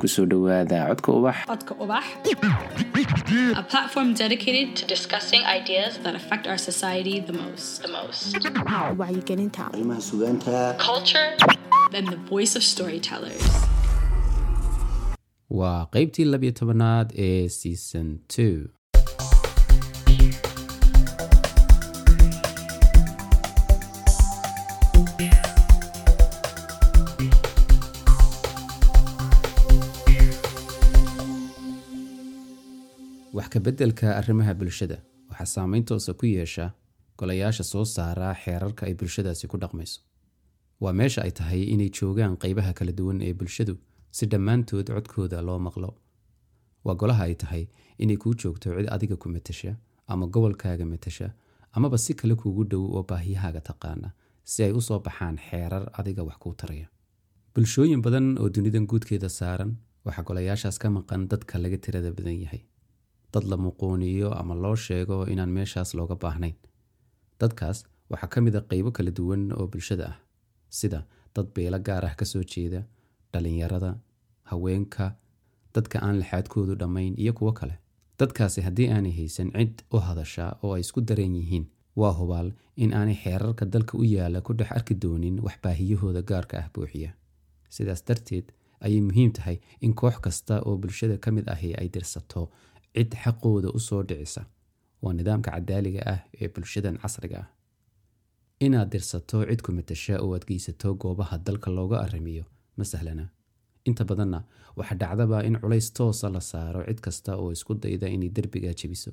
[0.00, 2.04] ku soo dhowaada codka ubax Codka Ubax,
[3.62, 7.82] a platform dedicated to discussing ideas that affect our society the most.
[7.82, 8.36] The most.
[9.00, 10.56] wacyigelinta arrimaha sugaanta
[10.88, 11.28] Culture
[11.96, 13.44] and the voice of storytellers.
[15.50, 18.56] waa qeybtii labiyo tobanaad ee season two
[33.52, 34.98] ka beddelka arrimaha bulshada.
[35.30, 36.66] Waxaa saameyn toosa ku yeesha
[37.18, 40.00] golayaasha soo saara xeerarka ay bulshadaasi ku dhaqmayso.
[40.82, 43.74] Waa meesha ay tahay inay joogaan qeybaha kala duwan ee bulshadu
[44.16, 45.90] si dhammaantood codkooda loo maqlo.
[46.84, 47.64] Waa golaha ay tahay
[48.02, 49.72] inay kuu joogto cid adiga ku matasha
[50.12, 51.28] ama gobolkaaga matasha
[51.76, 54.08] amaba si kale kuugu dhow oo baahiyahaaga taqaana
[54.50, 56.88] si ay u soo baxaan xeerar adiga wax kuu taraya.
[57.54, 59.72] Bulshooyin badan oo dunidan guudkeeda saaran
[60.06, 62.62] waxaa golayaashaas ka maqan dadka laga tirada badan yahay
[63.32, 66.54] dad la muquuniyo ama loo sheego inaan meeshaas looga baahnayn.
[67.40, 70.16] Dadkaas waxaa ka mid a qeybo kala duwan oo bulshada ah
[70.78, 71.00] sida
[71.34, 72.80] dad beelo gaar ah ka soo jeeda
[73.32, 73.90] dhalinyarada
[74.50, 75.06] haweenka
[75.74, 77.74] dadka aan laxaadkoodu dhammayn iyo kuwo kale.
[78.18, 81.66] Dadkaasi haddii aanay haysan cid u hadasha oo ay isku dareen yihiin
[82.00, 86.54] waa hubaal in aanay xeerarka dalka u yaalla ku dhex arki doonin wax baahiyahooda gaarka
[86.62, 87.10] ah buuxiya.
[87.74, 88.46] Sidaas darteed
[88.84, 92.42] ayay muhiim tahay in koox kasta oo bulshada ka mid ahi ay dirsato
[92.94, 94.42] cid xaqooda u soo dhicisa.
[95.02, 97.48] Waa nidaamka cadaaliga ah ee bulshadan casriga ah.
[98.66, 102.44] Inaad dirsato cid ku matasha oo aad geysato goobaha dalka looga arrimiyo
[102.76, 103.24] ma sahlana.
[103.88, 104.40] Inta badanna
[104.78, 109.12] waxaa dhacdaba in culays toosa la saaro cid kasta oo isku dayda inay derbiga jebiso.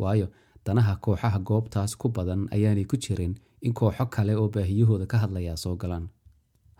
[0.00, 0.26] Waayo
[0.66, 3.34] danaha kooxaha goobtaas ku badan ayaanay ku jirin
[3.66, 6.06] in kooxo kale oo baahiyahooda ka hadlayaa soo galaan.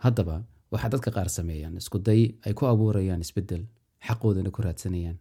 [0.03, 0.35] Haddaba
[0.71, 3.63] waxaa dadka qaar sameeyaan iskuday ay ku abuurayaan isbeddel
[4.07, 5.17] xaqoodana ku raadsanayaan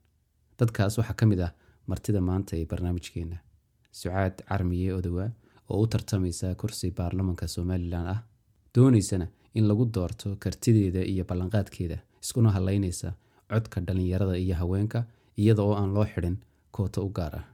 [0.61, 1.53] dadkaas waxaa ka mid ah
[1.91, 3.37] martida maanta ee barnaamijkeenna
[4.01, 5.27] sucaad carmiye odowa
[5.71, 8.21] oo u tartamaysa kursi baarlamanka somalilan ah
[8.75, 9.27] doonaysana
[9.59, 13.09] in lagu doorto kartideeda iyo ballanqaadkeeda iskuna halaynaysa
[13.53, 14.99] codka dhallinyarada iyo haweenka
[15.43, 16.37] iyada oo aan loo xidhin
[16.77, 17.45] koota u gaar ah.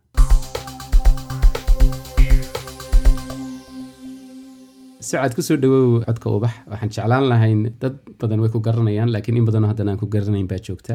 [5.07, 6.55] Sucaad ku soo dhawow codka ubax.
[6.71, 10.49] Waxaan jeclaan lahayn dad badan way ku garanayaan laakiin in badanoo haddana aan ku garanayn
[10.51, 10.95] baa joogta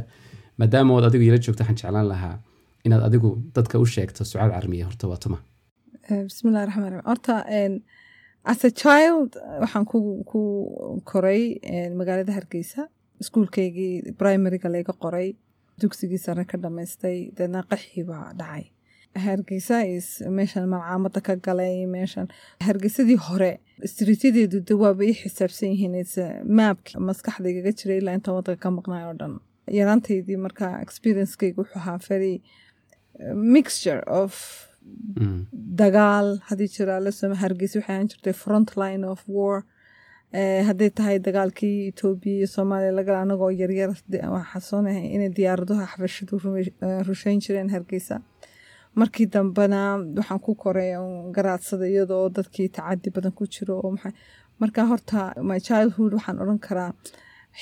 [0.62, 2.36] maadaama ood adigu ila joogta waxaan jeclaan lahaa
[2.86, 5.38] inaad adigu dadka u sheegto sucaad carmiye horta waa tuma.
[6.30, 7.36] Bismillahi raxmaan raxiim horta
[8.52, 9.30] as a child
[9.64, 9.86] waxaan
[10.32, 10.42] ku
[11.12, 11.42] koray
[12.00, 12.82] magaalada hargeysa.
[13.22, 15.28] Iskuulkeygii primaryga layga qoray.
[15.82, 17.18] Dugsigii sare ka dhamaystay.
[17.38, 18.64] Deedna qaxii baa dhacay.
[19.26, 20.08] Hargeysa is
[20.38, 22.28] meeshan malcaamada ka galay meeshan
[22.68, 23.52] hargeysadii hore
[23.88, 24.74] istriityadeedu de
[25.08, 25.96] ii xisaabsan yihiin
[26.60, 29.34] maabki maskaxdaygaga jiray ilaa inta wadanka ka maqnay oo dhan
[29.80, 32.36] yaraantaydii marka experiencekeyga wuxuu ahaa very
[33.56, 34.34] mixture of
[35.82, 39.58] dagaal haddii jira lasoma hargeysa waxay ahaan jirtay front line of war
[40.70, 43.92] hadday tahay dagaalkii etoobiya iyo soomaaliya lagala anagoo yaryar
[44.54, 46.36] xasoonahay inay diyaaradaha xabashadu
[47.10, 48.16] rusheyn jireen hargeysa.
[49.00, 49.82] Markii dambena
[50.20, 50.92] waxaan ku koray
[51.36, 53.76] garaadsada iyadoo dadkii tacadi badan ku jiro
[54.62, 55.20] marka horta
[55.50, 56.92] my childhood waxaan odhan karaa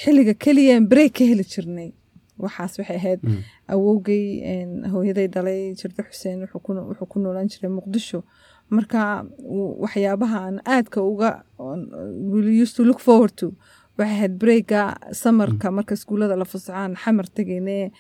[0.01, 1.89] xilliga keliyan break ka heli jirnay.
[2.39, 3.19] Waxaas waxay ahayd
[3.67, 4.23] awowgay
[4.93, 8.23] hooyaday dhalay jirde xuseen wuxuu ku noolaan jiray muqdisho.
[8.69, 9.25] Marka
[9.83, 11.43] waxyaabaha aan aadka uga
[12.61, 13.47] used to look forward to
[13.97, 17.91] waxay ahayd breaka samarka marka iskuullada la fasacaan xamar tegayne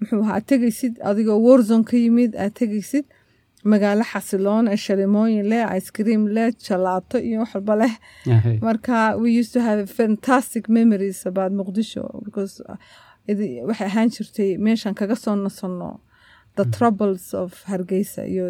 [0.00, 3.04] muxuu ahaa tegaysid adigoo warzon ka yimid aad tegaysid
[3.72, 7.92] magaalo xasiloon ee shalimooyin leh ice cream leh jalaato iyo wax walba leh
[8.66, 12.54] marka we used to have fantastic memories about muqdisho because
[13.68, 15.90] waxay ahaan jirtay meeshan kaga soo nasanno
[16.58, 18.44] the troubles of hargeysa iyo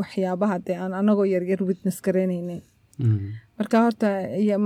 [0.00, 2.60] waxyaabaha dee aan anagoo yaryar witness gareynaynay
[3.58, 4.08] marka horta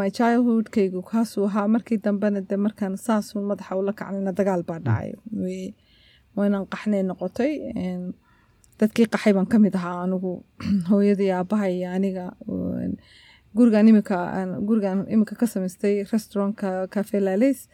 [0.00, 5.10] my childhoodkaygu kaasuu ahaa markii dambena de markaan saasun madaxa ula kacnayna dagaal baa dhacay.
[6.36, 7.52] Waynan qaxnay noqotay
[8.82, 10.32] dadkii qaxay baan ka mid ahaa anigu
[10.90, 12.24] hooyadii aabaha iyo aniga
[13.56, 14.18] gurigan imika
[14.68, 17.68] gurigan imika ka samaystay restaurantka cafe lalays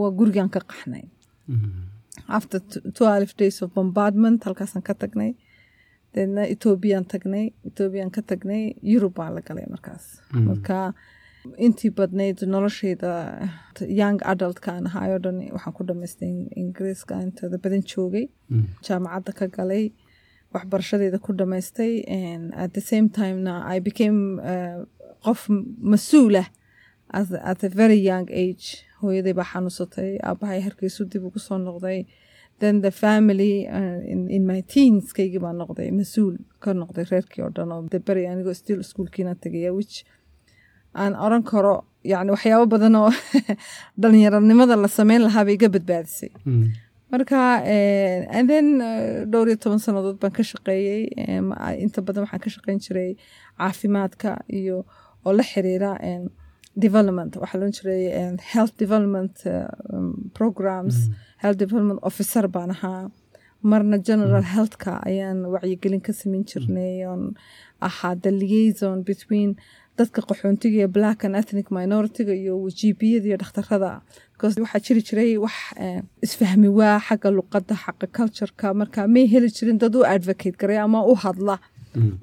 [0.00, 1.04] waa gurigan ka qaxnay.
[2.28, 2.60] After
[2.98, 5.32] twelve days of bombardment halkaasaan ka tagnay.
[6.14, 8.62] Deedna ethoobiyan tagnay ethoobiyan ka tagnay
[8.92, 10.04] yurub baa la galay markaas.
[10.48, 10.78] Marka
[11.66, 13.10] intii badnayd noloshayda
[14.00, 16.32] young adultkaan ahaayoo dhan waxaan ku dhamaystay
[16.62, 18.26] ingiriiska intooda badan joogay.
[18.86, 19.84] Jaamacadda ka galay
[20.54, 21.92] waxbarashadeeda ku dhamaystay
[22.54, 24.40] at the same timena i became
[25.24, 25.48] qof
[25.92, 26.46] mas'uulah
[27.12, 28.84] at a very young age.
[29.02, 32.06] Hooyaday baa xanuunsatay aabahay hargeysu dib ugu soo noqday.
[32.58, 37.50] Then the family uh, in, in my teenskaygii baa noqday mas'uul ka noqday reerkii oo
[37.56, 40.04] dhan oo deberi anigoo still iskuolkiina tegaya which
[40.94, 41.74] aan oran karo
[42.04, 43.10] yani waxyaabo badan oo
[44.00, 46.30] dhalinyaranimada la sameyn lahaa bay iga badbaadisay
[47.12, 47.40] marka
[48.36, 48.66] and then
[49.32, 51.00] dhowr iyo toban sannadood baan ka shaqeeyey.
[51.84, 53.10] Inta badan waxaan ka shaqeyn jiray
[53.58, 54.30] caafimaadka
[54.60, 54.76] iyo
[55.26, 55.92] oo la xiriira
[56.84, 57.32] development.
[57.42, 58.02] Waxaa loon jiray
[58.52, 59.34] health development
[60.38, 60.96] programs.
[61.42, 63.10] Health development officer baan ahaa.
[63.70, 67.04] Marna general healthka ayaan wacyigelin ka sameyn jirnay.
[67.10, 67.22] Oon
[67.88, 69.50] ahaa the liaison between
[70.00, 73.92] dadka qaxoontiga iyo black and ethnic minority-ga iyo wajibiyada iyo dhakhtarada
[74.32, 75.56] because waxaa jiri jiray wax
[76.26, 78.66] isfahmi waa xagga luqadda xagga cultureka.
[78.80, 81.56] Marka may heli jirin dad u advocate garay ama u hadla.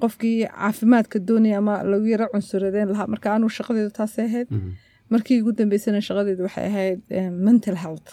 [0.01, 4.47] Qofkii caafimaadka doonaya ama lagu yaro cunsuradeen lahaa marka anuu shaqadeedu taasay ahayd
[5.13, 6.99] markii ugu dambeysana shaqadeedu waxay ahayd
[7.47, 8.09] mental health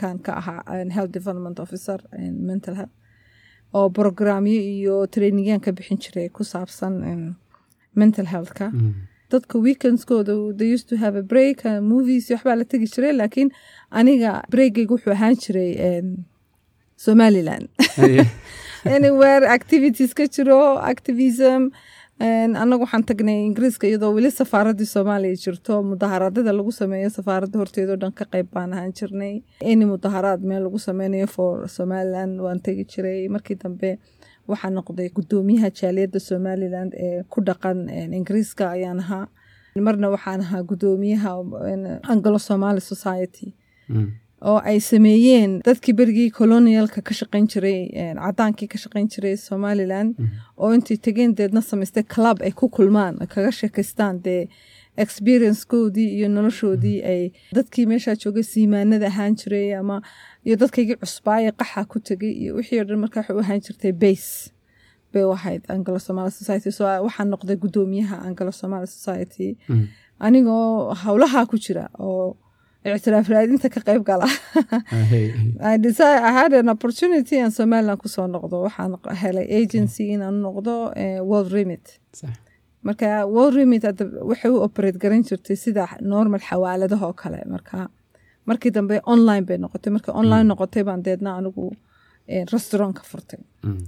[0.00, 1.98] kan ka ahaa health development officer
[2.50, 2.94] mental health
[3.78, 6.94] oo programyo iyo trainingyaan ka bixin jiray ku saabsan
[8.02, 8.66] mental healthka
[9.32, 13.50] dadka weekendskooda they used to have a break uh, movies waxbaa la tegi jiray laakiin
[14.00, 15.70] aniga breakgayga wuxuu ahaan jiray
[17.06, 17.68] somaliland.
[18.96, 20.58] Anywhere activities ka jiro
[20.92, 21.62] activism
[22.62, 28.14] annagu waxaan tagnay ingiriiska iyadoo weli safaaraddii soomaaliya jirto mudaharaadada lagu sameeyo safaaradda horteedao dhan
[28.20, 29.34] ka qayb baan ahaan jirnay.
[29.72, 33.20] Any mudaharaad meel lagu sameynayo for somaliland waan tegi jiray.
[33.36, 33.90] Markii dambe
[34.50, 37.78] waxaa noqday gudoomiyaha jaaliyadda somaliland ee ku dhaqan
[38.18, 39.26] ingiriiska ayaan ahaa.
[39.86, 41.30] Marna waxaan ahaa gudoomiyaha
[42.12, 43.46] anglo somali society.
[44.48, 47.80] Oo ay sameeyeen dadkii berigii colonialka ka shaqeyn jiray
[48.24, 50.14] cadaankii ka shaqeyn jiray somaliland.
[50.56, 54.42] Oo intay tegeen deedna samaystay club ay ku kulmaan kaga sheekaystaan dee
[55.04, 57.22] experiencekoodii iyo noloshoodii ay
[57.58, 59.96] dadkii meeshaa joogay siimaanada ahaan jiray ama
[60.46, 63.92] iyo dadkaygii cusbaaye qaxa ku tegay iyo wixii o dhan marka waxay u ahaan jirtay
[63.92, 64.50] base
[65.12, 66.70] bay u ahayd anglo somali society.
[66.70, 69.56] So waxaan noqday gudoomiyaha anglo somali society
[70.20, 72.36] anigoo howlaha ku jira oo
[72.84, 74.28] ictiraaf raadinta ka qayb gala.
[76.26, 78.64] I had an opportunity in somaliland ku soo noqdo.
[78.66, 80.74] Waxaan helay agency inaan noqdo
[81.30, 81.98] world remit
[82.86, 83.82] marka world remit
[84.30, 87.40] waxay u operate garan jirtay sida normal xawaaladaha oo kale.
[87.54, 87.88] Marka
[88.48, 89.90] markii dambe online bay noqotay.
[89.96, 91.72] Marka online noqotay baan deedna anigu
[92.52, 93.40] restaurantka furtay.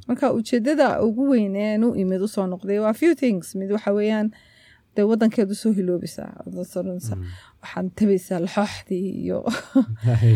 [0.08, 3.54] Marka ujeedada ugu weyn een u imid u soo noqday waa few things.
[3.54, 4.32] Mid waxa weeyaan
[4.96, 6.32] dee wadankeedu soo hiloobisaa
[7.62, 9.38] waxaad tabaysaa laxooxdii iyo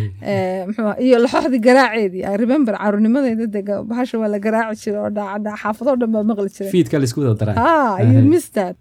[1.06, 5.96] iyo laxooxdii garaaceedii i remember caruurnimadeyda de bahasha waa la garaaci jiray oo dhaacadhaa xaafadoo
[6.00, 6.70] dhan baa maqli jiray.
[6.74, 8.76] Fiidka la isku wada daraa ha you mistad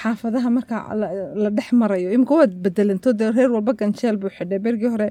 [0.00, 0.76] xaafadaha marka
[1.42, 4.60] la dhex marayo imika waad bedelanto dee reer walba ganjeel buu xidhay.
[4.66, 5.08] Bergii hore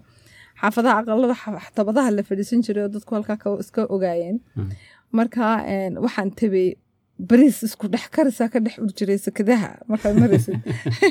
[0.61, 1.35] xaafadaha aqalada
[1.77, 4.37] tabadaha la fadhiisan jiray oo dadku halkaa iska ogaayeen.
[5.17, 5.43] Marka
[6.05, 6.69] waxaan tabay
[7.19, 10.57] bariis isku dhex karisaa ka dhex ur jiray sakadaha markaad maraysid.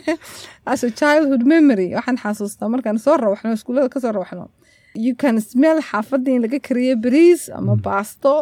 [0.73, 2.69] As a childhood memory waxaan xasuustaa.
[2.75, 4.49] Markaan soo rawaxno iskuullada ka soo rawaxno
[4.95, 8.33] you can smell xaafadii in laga kariyey bariis ama baasto.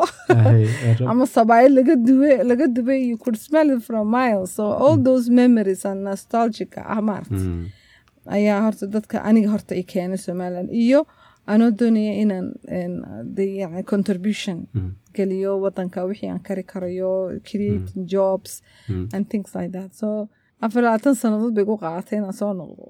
[1.11, 3.07] Ama sabaayad laga dube laga dubay.
[3.07, 4.53] You could smell it from miles.
[4.55, 7.31] So all those memories and nostalgica ah maart.
[8.27, 10.71] Ayaa horta dadka aniga horta i keenay somaliland.
[10.71, 11.07] Iyo
[11.52, 14.59] anoo doonaya inaan contribution.
[15.16, 17.12] Geliyo wadanka wixii aan kari karayo
[17.49, 18.62] creating jobs
[19.14, 19.90] and things like that.
[20.00, 20.28] So
[20.66, 22.85] afar labaatan sannadood bay gu qaadatay inaan soo noqdo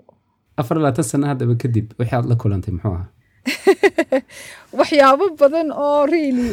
[0.60, 3.08] afar labaatan sana haddaba kadib wixii aad la kulantay muxuu ahaa
[4.78, 6.48] waxyaabo badan oo really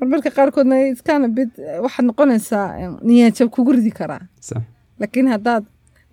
[0.00, 1.50] marmarka qaarkoodna iskana bid
[1.84, 2.66] waxaad noqonaysaa
[3.08, 4.22] niyaajab kugu ridi karaa
[5.00, 5.64] laakiin haddaad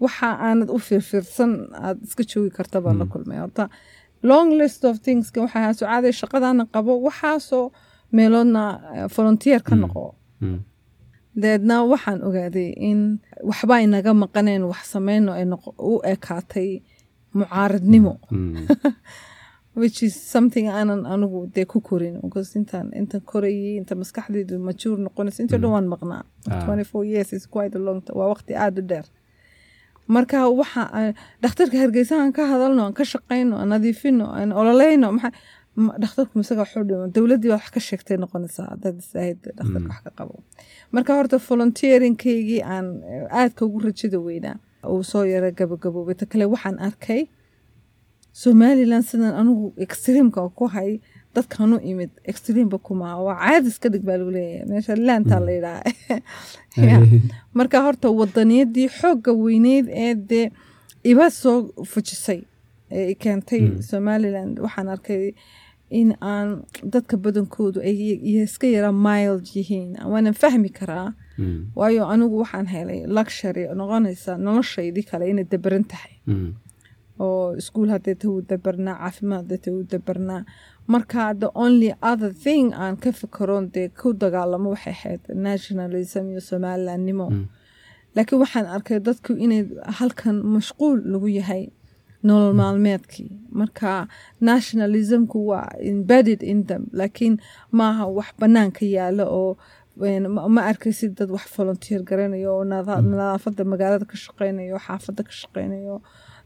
[0.05, 1.51] waxa aanad u fiirfiirsan
[1.85, 3.63] aad iska joogi karta baan la kulmay horta
[4.21, 7.71] long list of things waxaa ahaa sucaaday shaqadaana qabo waxaasoo
[8.11, 8.63] meeloodna
[9.15, 10.15] volunteer ka noqo.
[11.41, 15.31] Deedna waxaan ogaaday in waxba inaga maqaneen wax sameyno
[15.91, 16.81] u ekaatay
[17.33, 18.19] mucaaradnimo
[19.79, 22.15] which is something aanan anigu dee ku korin
[22.59, 26.23] intaan intan korayay inta maskaxdaydu majuur noqonaysa inta dhan waan maqnaa.
[26.65, 29.05] Twenty four years is quite a long waa waqti aada u dheer
[30.15, 30.83] marka waxa
[31.43, 35.33] dhakhtarka hargeysa aan ka hadalno aan ka shaqayno aan nadiifino aan ololeyno maxaa
[36.03, 40.33] dhakhtarku isaga waxu dhimo dowladdii wax ka sheegtay noqonaysaa haddaad isahayd dhakhtarka wax ka qabo.
[40.95, 42.87] Marka horta volunteeringkaygii aan
[43.41, 44.57] aadka ugu rajada weynaa
[44.93, 47.21] uu soo yara gabagaboobay ta kale waxaan arkay
[48.43, 50.91] somaliland sidan anigu extreamka ku hay
[51.35, 54.65] dadkan u imid extreamba kuma waa caadis ka dhig baa lagu leeyahay.
[54.69, 55.83] Meesha laantaa la yidhaha
[57.57, 60.47] marka horta wadaniyadii xoogga weyneyd ee dee
[61.11, 61.57] iba soo
[61.91, 62.41] fujisay
[62.91, 65.23] ee keentay somaliland waxaan arkay
[65.99, 66.49] in aan
[66.93, 67.97] dadka badankoodu ay
[68.43, 69.89] iska yara mild yihiin.
[70.11, 71.13] Waanan fahmi karaa.
[71.75, 76.13] Waayo anigu waxaan helay luxury noqonaysa noloshaydii kale inay dabaran tahay.
[77.19, 80.41] Oo iskuol hadeeta wuu dabarnaa caafimaad hadeeta wuu dabarnaa
[80.93, 86.41] marka the only other thing aan ka fikeroon dee ku dagaalamo waxay ahayd nationalism iyo
[86.49, 87.27] somalilandnimo
[88.15, 89.61] laakiin waxaan arkay dadku inay
[89.99, 91.63] halkan mashquul lagu yahay
[92.27, 93.31] nolol maalmeedkii.
[93.59, 93.91] Marka
[94.49, 97.35] nationalismku waa embedded in them laakiin
[97.79, 99.51] maaha wax banaanka yaalo oo
[100.55, 105.95] ma arkaysid dad wax volunteer garanayo oo nadaafada magaalada ka shaqeynayo xaafada ka shaqeynayo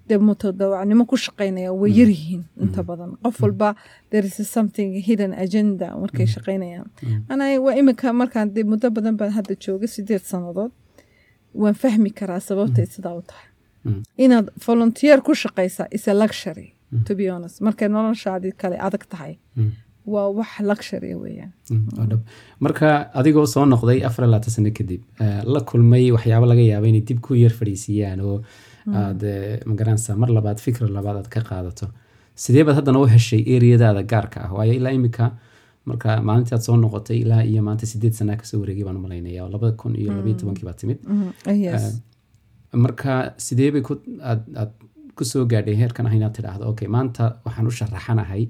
[0.09, 3.11] dee mutadawacnimo ku shaqeynaya way yaryihiin inta badan.
[3.23, 3.69] Qof walba
[4.11, 6.87] there is something hidden agenda markay shaqeynayaan
[7.65, 10.71] waa imika markaan dee muddo badan baan hadda jooga sideed sannadood
[11.61, 13.47] waan fahmi karaa sababtay sidaa u tahay.
[14.25, 16.69] Inaad volunteer ku shaqeysa is a luxury
[17.05, 17.61] to be honest.
[17.61, 19.33] Markay noloshaadii kale adag tahay
[20.13, 21.51] waa wax luxury weeyaan.
[22.59, 22.87] Marka
[23.19, 25.01] adigoo soo noqday afar labaatan sano kadib
[25.53, 28.37] la kulmay waxyaabo laga yaaba inay dib ku yar fadhiisiiyaan oo
[29.01, 29.23] aad
[29.71, 31.87] magaranaysa mar labaad fikir labaad aad ka qaadato.
[32.35, 34.51] Sidee baad haddana u heshay eriyadaada gaarka ah?
[34.57, 35.31] Waayo ilaa imika
[35.85, 39.05] marka maalintii aad soo noqotay ilaa iyo maanta sideed sanaa ka soo wareegay baan u
[39.05, 40.99] malaynaya labada kun iyo labayo tobankii baa timid.
[42.85, 43.83] Marka sidee bay
[44.31, 44.71] aad
[45.15, 45.75] ku soo gaadhay?
[45.81, 48.43] Heerkan ah inaad tidhaahdo okay maanta waxaan u sharaxanahay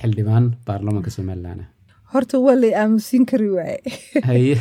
[0.00, 1.60] xildhibaan baarlamaanka somalilan
[2.12, 3.80] horta waa lay aamusin kari waaye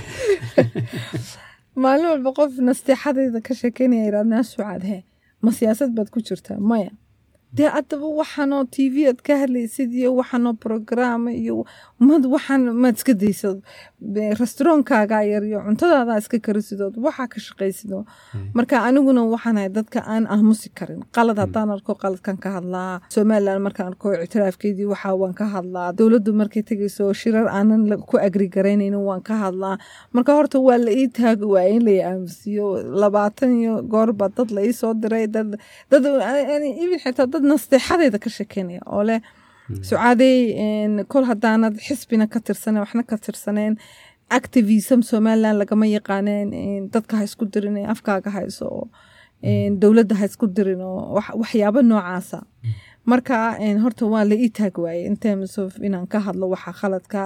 [1.76, 4.98] maalin walba qof nasteexadayda ka sheekeynaya iraadnaa sucaad he
[5.42, 6.60] ma siyaasad baad ku jirtaa?
[6.60, 6.92] Maya.
[7.54, 11.66] Dee addaba waxaanoo t v aad ka hadlaysid iyo waxaanoo brograama iyo
[12.08, 13.58] mad waxaan maad iska daysad
[14.42, 17.98] restaurantkaagaa yar iyo cuntadaadaa iska karisidood waxaa ka shaqaysido.
[18.58, 21.02] Marka aniguna waxaan ahay dadka aan aamusi karin.
[21.16, 23.02] Qalad haddaan arko qaladkan ka hadlaa.
[23.16, 25.94] Somaliland markaan arko ictiraafkeedii waxaa waan ka hadlaa.
[26.00, 29.76] Dowladdu markay tegayso shirar aanan ku agri garaynaynin waan ka hadlaa.
[30.14, 32.66] Marka horta waa la ii taagi waaya in lay aamusiyo
[33.02, 35.28] labaatan iyo goorba dad la ii soo diray.
[35.28, 35.56] Dad
[35.92, 39.20] even xitaa dad nasteexadeyda ka shekeynaya oo leh
[39.90, 40.38] sucaadey
[41.12, 43.74] kol haddaanad xisbina ka tirsaneen waxna ka tirsaneen
[44.40, 46.48] activism somaliland lagama yaqaaneen
[46.94, 48.86] dadka ha isku dirin afkaaga hayso oo
[49.82, 51.00] dowladda ha isku dirin oo
[51.42, 52.40] waxyaabo noocaasa
[53.06, 57.22] marka horta waa la ii taag waaye in terms of inaan ka hadlo waxa khaladka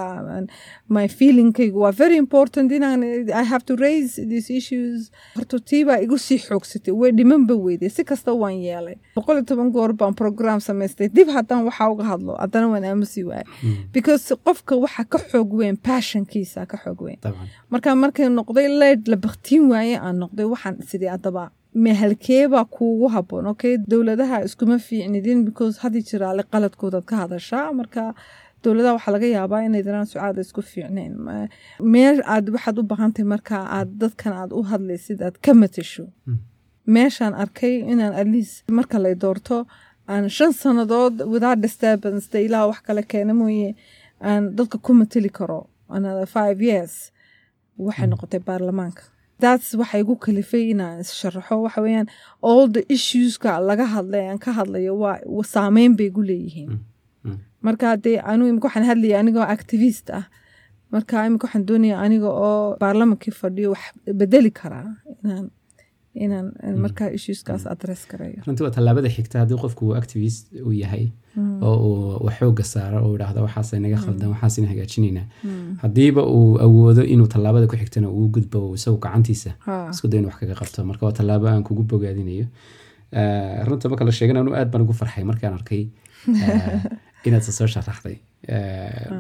[0.90, 5.12] my feelingkaygu waa very important inaan i have to raise these issues.
[5.36, 8.96] Horta tiibaa igu sii xoogsatay way dhimanba weyday si kasta waan yeelay.
[9.16, 13.24] Boqol iyo toban goor baan program samaystay dib haddaan waxa uga hadlo haddana waan aamusi
[13.24, 13.44] waaye.
[13.94, 17.20] Because qofka waxa ka xoog weyn passionkiisa ka xoog weyn.
[17.72, 21.52] Marka markay noqday leyd la baktiin waaye aan noqday waxaan sidii adaba
[21.84, 28.04] mehalkeebaa kuugu haboon okay dowladaha iskuma fiicnidin because hadi jiraale qaladkoodaad ka hadashaa marka
[28.64, 31.14] dowladaha waxaa laga yaabaa inay diraan sucaada isku fiicneen
[31.94, 36.06] meel aad waxaad u baahantahay marka aad dadkan aad u hadlaysid aad ka matasho
[36.96, 39.58] meeshaan arkay inaan atleast marka lay doorto
[40.14, 43.70] aan shan sannadood without disturbance de ilaah wax kale keena mooye
[44.30, 45.60] aan dadka ku mateli karo
[45.98, 46.94] another five years.
[47.86, 49.04] waxay noqotay baarlamaanka
[49.44, 52.08] that's waxa igu kalifay inaan issharaxo waxa weeyaan
[52.50, 55.20] all the issueska laga hadlay aan ka hadlayo waa
[55.54, 56.72] saameyn bay igu leeyihiin.
[57.66, 60.26] Marka dee anu imika waxaan hadlaya anigoo activist ah
[60.94, 63.84] marka imika waxaan doonaya aniga oo baarlamankii fadhiyo wax
[64.20, 64.90] bedeli karaa
[65.24, 65.46] inaan
[66.24, 66.48] inaan
[66.86, 71.06] markaa issueskaas address karayo runtii waa tallaabada xigta haddii qofku activist uu yahay
[71.68, 71.76] oo
[72.24, 75.26] uu xooga saaro oo idhaahdo waxaasay naga khaldan waxaasayna hagaajinaynaa
[75.84, 79.52] haddiiba uu awoodo inuu tallaabada ku xigtana uu gudbo isagu gacantiisa
[79.94, 82.46] isku day inu wax kaga qabto marka waa tallaabo aan kugu bogaadinayo
[83.68, 85.84] runta marka la sheegan anu aad baan ugu farxay markaan arkay
[87.28, 88.18] inaad soo sharaxday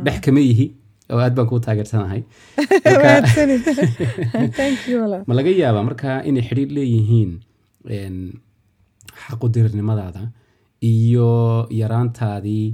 [0.05, 0.65] dhex kama yihi
[1.11, 2.21] oo aad baan kuu taageersanahay.
[5.29, 7.31] Ma laga yaabaa marka inay xidhiir leeyihiin
[9.25, 10.21] xaqudirirnimadaada
[10.93, 11.29] iyo
[11.81, 12.67] yaraantaadii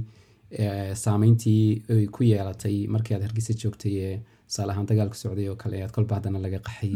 [1.04, 4.14] saameyntii ay ku yeelatay markii aad hargeysa joogtay ee
[4.46, 6.94] tusaale ahaan dagaalku socday oo kale aad kolba haddana laga qaxay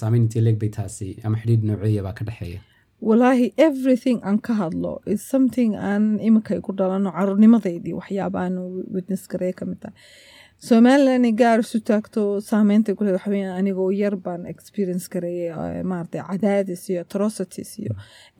[0.00, 2.60] saameyn intii leeg bay taasi ama xidhiir nooceeya baa ka dhexeeya?
[3.08, 8.56] Walaahi everything aan ka hadlo is something aan imika igu dhalano carurnimadeydii waxyaaba aan
[8.96, 9.96] witness gareeya ka mid tahay
[10.68, 17.00] somaliland gaar isu taagto saameynta gule waxaweyaan anigoo yar baan experience gareeyay maarata cadaadis iyo
[17.06, 17.92] atrocities iyo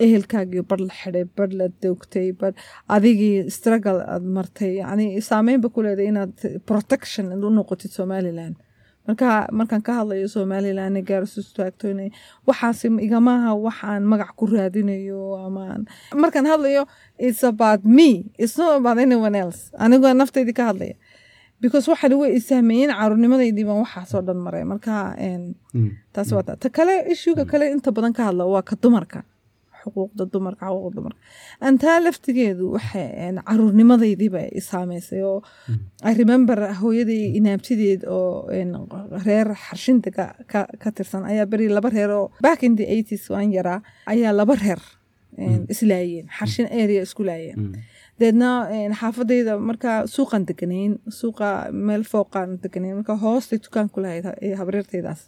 [0.04, 2.52] ehelkaagiyo bar la xidhay bar la doogtay bar
[2.88, 4.72] adigii struggle aad martay.
[4.82, 6.34] Yani saameynba ku leeday inaad
[6.70, 8.54] protection u noqotid somaliland.
[9.08, 12.10] Marka markaan ka hadlayo somalilan gaarsu istaagto inay
[12.46, 15.82] waxaas igamaha waxaan magac ku raadinayo amaan
[16.22, 16.86] markaan hadlayo
[17.18, 18.30] it's about me.
[18.38, 19.60] It's not about anyone else.
[19.84, 20.94] Anigoo nafteydii ka hadlaya
[21.62, 24.64] because waxaan way isahmeeyeen caruurnimadeydii baan waxaasoo dhan maray.
[24.72, 24.94] Marka
[26.14, 29.20] taas waa ta kale ishuga kale inta badan ka hadla waa ka dumarka.
[29.82, 31.20] Xuquuqda dumarka xuquuqda dumarka.
[31.68, 35.38] Antaa laftigeedu waxay caruurnimadaydiiba isaameysay oo
[36.10, 38.46] i remember hooyaday inaabtideed oo
[39.26, 40.10] reer xarshinta
[40.82, 43.80] ka tirsan ayaa beri laba reer oo back in the eighties waan yaraa
[44.12, 44.82] ayaa laba reer
[45.72, 46.26] islaayeen.
[46.38, 47.58] Xarshin area isku laayeen
[48.22, 48.50] deedna
[49.00, 51.48] xaafadayda markaa suuqan deganayn suuqa
[51.86, 54.24] meel fooqaan deganayn marka hoostay dukaan ku lahayd
[54.60, 55.20] habreertaydaas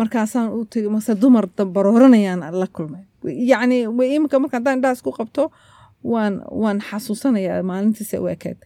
[0.00, 1.46] markaasaan u tegay mase dumar
[1.76, 3.02] barooranayaan la kulmay.
[3.50, 3.76] Yacni
[4.16, 5.44] imika marka haddaan indhahaas ku qabto
[6.12, 8.58] waan waan xasuusanayaa maalintiisa u ekeed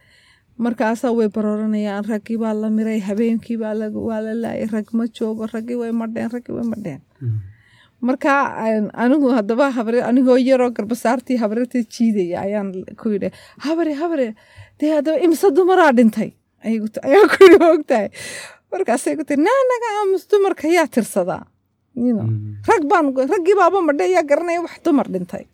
[0.65, 3.73] markaasaa way barooranayaan raggii baa la miray habeenkii baa
[4.07, 7.01] waa la laayay rag ma joogo raggii way madheen raggii way madheen
[8.07, 8.31] marka
[9.03, 13.29] anigu hadaba habre anigoo yaroo garbasaartii habreerta jiidaya ayaan ku yidhi
[13.65, 14.27] habare habare
[14.79, 16.29] dee haddaba imse dumaraa dhintay?
[16.63, 18.07] Ayaa ku yidhi ogtahay
[18.71, 21.43] markaasay ku tiri naa naga aamus dumarka yaa tirsadaa
[22.69, 25.45] rag baan raggii baaba madhe yaa garanaya wax dumar dhintay.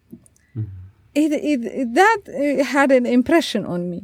[1.16, 2.22] That
[2.74, 4.00] had an impression on me.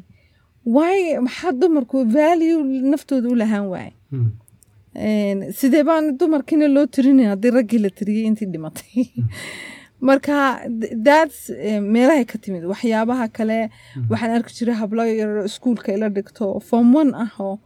[0.64, 2.60] Why maxaa dumarku value
[2.92, 3.94] naftooda u lahaan waaye
[4.96, 9.08] sidee baan dumarkiina loo tirinay haddii raggii la tiriyey intii dhimatay.
[10.02, 10.38] Marka
[11.06, 11.50] thats
[11.94, 12.64] meelahay ka timid.
[12.66, 13.70] Waxyaabaha kale
[14.10, 17.60] waxaan arki jiray hablo yar iskuolka ila dhigto form one ah oo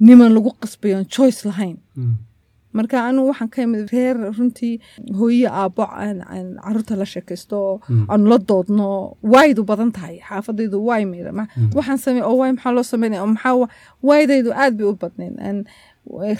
[0.00, 1.76] niman lagu qasbayo choice lahayn
[2.72, 4.80] marka anigu waxaan ka imid reer runtii
[5.18, 5.84] hooye aabbo
[6.64, 8.88] carruurta la sheekaysto oo aanu la doodno
[9.22, 10.18] waydu badan tahay?
[10.28, 11.32] Xaafadaydu way meyda
[11.76, 13.26] waxaan samey oo way maxaa loo sameynaya?
[13.26, 13.68] Maxaa
[14.02, 15.64] waydaydu aad bay u badnayn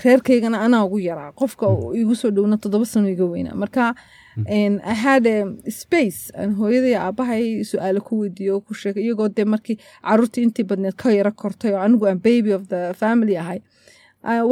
[0.04, 1.32] reerkaygana anaa ugu yaraa.
[1.32, 1.66] Qofka
[2.00, 3.94] igu soo dhowna toddoba sano iga weynaa marka
[4.38, 5.38] I had a
[5.70, 6.30] space.
[6.38, 9.02] Aan hooyaday aabahay su'aalo ku weydiiyo ku sheegay.
[9.04, 12.94] Iyagoo dee markii caruurtii intii badneed ka yaro kortay oo anigu aan baby of the
[12.94, 13.58] family ahay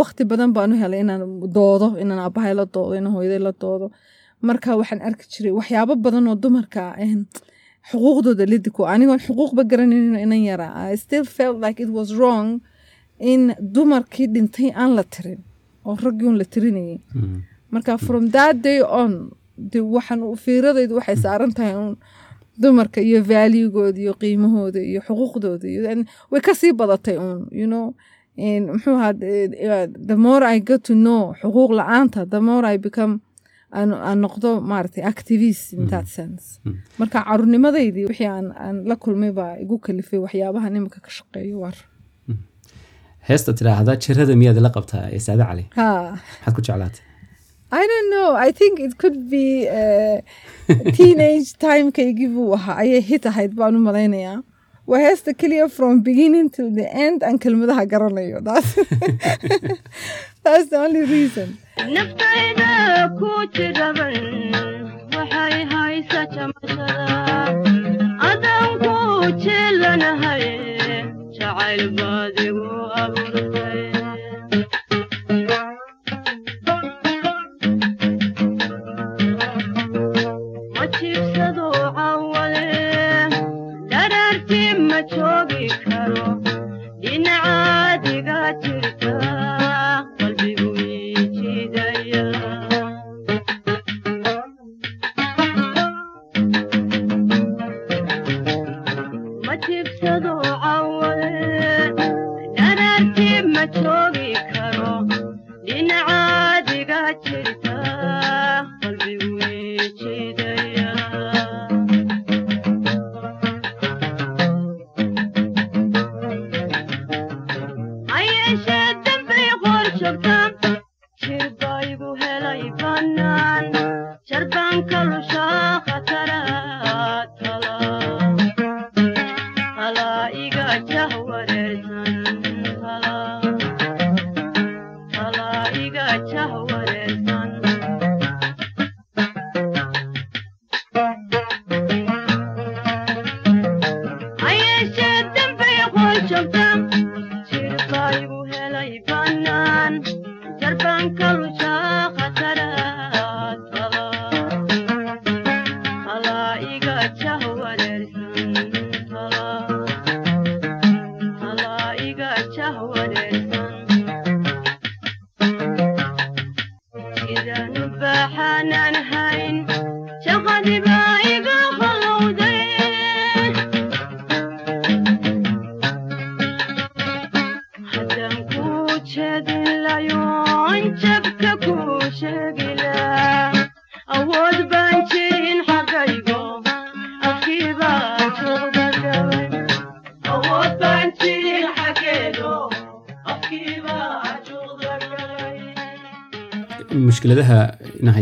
[0.00, 1.22] waqti badan baanu helay inaan
[1.54, 3.90] doodo inaan aabahay la doodo inaan hooyaday la doodo.
[4.42, 6.82] Marka waxaan arki jiray waxyaabo badan oo dumarka
[7.90, 10.90] xuquuqdooda lidiko anigoon xuquuqba garanayno inan yaraa.
[10.92, 12.60] I still felt like it was wrong
[13.18, 15.40] in dumarkii dhintay aan la tirin
[15.86, 16.98] oo raggii un la tirinayay.
[17.72, 21.96] Marka from that day on de waxaan fiiradaydu waxay saaran tahay un
[22.62, 25.66] dumarka iyo valuegooda iyo qiimahooda iyo xuquuqdooda
[26.30, 27.94] way ka sii badatay un you know?
[28.36, 29.12] Muxuu ahaa
[30.10, 33.20] the more i get to know xuquuq la'aanta the more i become
[33.72, 36.60] aan noqdo maaragtay activist in that sense.
[37.00, 41.76] Marka caruurnimadaydii wixii aan la kulmay baa igu kalifay waxyaabaha nimanka ka shaqeeyo war
[43.28, 45.64] heesta tidhaahda jirada miyaad ila qabtaa ee saade cali?
[45.76, 47.02] Maxaad ku jeclaatay?
[47.72, 48.28] I don't know.
[48.46, 49.46] I think it could be
[49.78, 50.18] uh,
[50.98, 52.76] teenage timekaygii buu ahaa.
[52.82, 54.36] Ayay hit ahayd baan u malaynayaa
[54.92, 58.38] waa heesta keliya from beginning till the end aan kelmadaha garanayo.
[58.48, 58.70] That's,
[60.44, 61.48] that's the only reason.
[61.96, 62.70] Naftayda
[63.18, 64.16] ku jiraban
[65.16, 66.88] waxay haysa jamashada
[68.30, 68.94] adan ku
[69.46, 70.44] jeelanahay
[71.46, 72.70] jacayl baadigu
[73.02, 73.45] abuurtay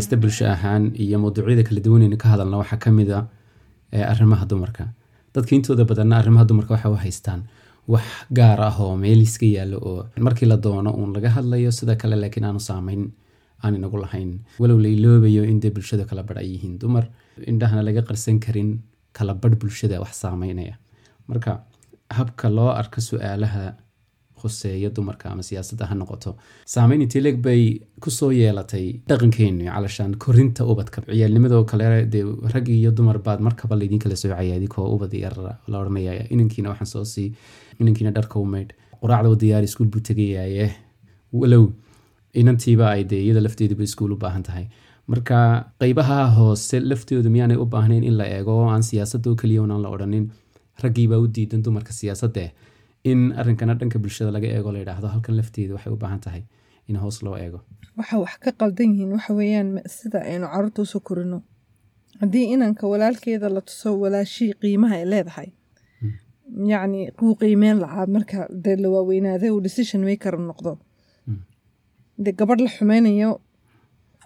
[0.05, 3.27] haysta bulsho ahaan iyo mawduucyada kala duwanayna ka hadalna waxaa ka mid a
[3.93, 4.85] eh, arrimaha dumarka.
[5.35, 7.40] Dadka intooda badanna arrimaha dumarka waxa u haystaan
[7.88, 11.97] wax gaar ah oo meel iska yaallo oo markii la doono uun laga hadlayo sida
[11.97, 13.12] kale laakiin aanu saamayn
[13.62, 14.40] aan inagu lahayn.
[14.61, 16.79] Walow la iloobayo in bulshada kala badh ay yihiin.
[16.79, 17.09] Dumar
[17.47, 20.77] indhahana laga qarsan karin kala badh bulshada wax saameynaya
[21.29, 21.64] marka
[22.11, 23.62] habka loo arko su'aalaha
[24.44, 26.30] khuseeya dumarka ama siyaasadda ha noqoto.
[26.74, 27.62] Saameyn intii leeg bay
[28.02, 31.02] ku soo yeelatay dhaqankeenu calashaan korinta ubadka.
[31.09, 35.35] Ciyaalnimadoo kale dee rag iyo dumar baad markaba laydin kala soocaya adikoo ubad yar
[35.68, 37.28] la odhanaya inankiina waxaan soo sii
[37.80, 38.72] inankiina dharka u maydh.
[39.02, 40.66] Quraacda u diyaari iskuul buu tegayaye
[41.40, 41.64] walow
[42.40, 44.66] inantiiba ay dee iyada lafteeduba iskuul u baahan tahay.
[45.07, 45.38] Marka
[45.80, 49.88] qeybaha hoose laftoodu miyaanay u baahnayn in la eego oo aan siyaasadoo keliya unaan la
[49.94, 50.30] odhanin
[50.83, 52.44] raggiibaa u diidan dumarka siyaasadde
[53.11, 56.43] in arrinkana dhanka bulshada laga eego la yidhaahdo halkan lafteedu waxay u baahan tahay
[56.88, 57.61] in hoos loo eego.
[57.99, 61.38] Waxa wax ka qaldan yihiin waxa weeyaan sida aynu carruurta u soo korino.
[62.21, 65.49] Haddii inanka walaalkeeda la tuso walaashii qiimaha ay leedahay
[66.71, 70.73] yacni kuu qiimeyn lahaa marka dee la waaweynaaday uu decision maker noqdo.
[72.25, 73.31] Dee gabadh la xumeynayo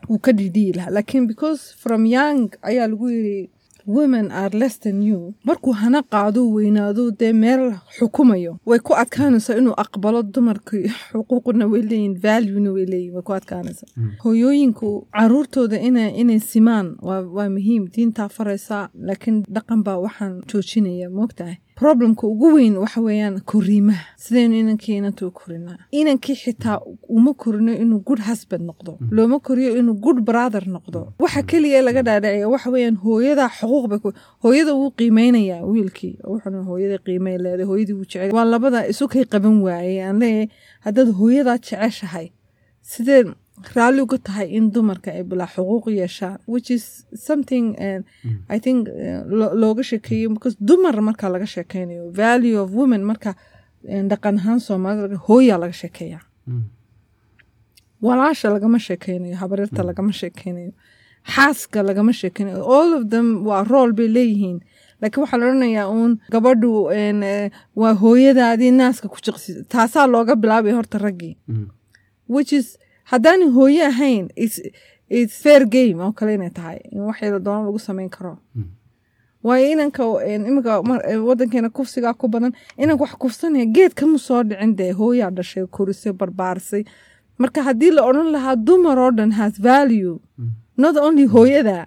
[0.08, 0.90] wuu ka dhidhiyi lahaa.
[0.96, 3.50] Laakiin because from young ayaa lagu yiri
[3.96, 5.34] women are less than you.
[5.44, 7.62] Markuu hana qaado weynaado dee meel
[7.98, 8.52] xukumayo.
[8.66, 10.76] Way ku adkaanaysaa inuu aqbalo dumarka
[11.12, 13.88] xuquuqna way leeyihiin valuena way leeyihiin way ku adkaanaysaa.
[14.24, 17.88] Hooyooyinku caruurtooda ina inay simaan waa, waa muhiim.
[17.96, 24.54] Diintaa faraysaa laakiin dhaqan baa waxaan joojinaya moogtahay problemka ugu weyn waxa weeyaan koriimaha sidaynu
[24.62, 28.98] inankii inanta u korinaa inankii xitaa uma korino inuu good husband noqdo.
[29.10, 31.12] Looma koriyo inuu good brother noqdo.
[31.18, 34.12] Waxa keliya laga dhaadhiciya waxa weeyaan hooyadaa xuquuq bay ku
[34.42, 36.18] hooyada wuu qiimeynayaa wiilkii.
[36.32, 38.32] Wuxuuna hooyada qiimay leeday hooyadii wuu jecel.
[38.36, 40.02] Waa labada isukay qaban waayey.
[40.02, 40.48] Aan leeyahay
[40.84, 42.28] haddaad hooyadaa jeceshahay
[42.82, 43.24] sidee
[43.76, 46.84] raalli uga tahay in dumarka ay bilaa xuquuq yeeshaan which is
[47.28, 48.00] something uh,
[48.54, 48.80] i think
[49.40, 54.60] lo- looga sheekeeyo because dumar marka laga sheekeynayo value of women marka uh, dhaqan ahaan
[54.68, 56.18] soomaalida hooyaa laga sheekeeya
[58.02, 60.72] walaasha lagama sheekeynayo habaryarta lagama sheekeynayo
[61.34, 64.58] xaaska lagama sheekeynayo all of them waa rool bay leeyihiin.
[65.02, 70.72] Laakiin waxaa la odhanayaa uun gabadhu eh, waa hooyadaadii naaska ku jiqsi taasaa looga bilaabay
[70.78, 71.34] horta raggii.
[72.34, 72.52] Which
[73.08, 74.28] is haddaan hooye ahayn
[75.42, 76.78] fair game oo kale inay tahay.
[76.92, 78.38] In wax yada doona lagu sameyn karo.
[79.42, 84.92] Waayo inanka eh, wadankeena kufsigaa ku badan inanka wax kufsanaya geed kama soo dhicin dee
[84.92, 86.84] hooyaa dhashay korisay barbaarisay
[87.38, 90.18] marka haddii la odhan lahaa dumar oo dhan has value.
[90.76, 91.86] Not only hooyada